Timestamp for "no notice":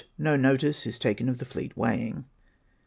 0.31-0.87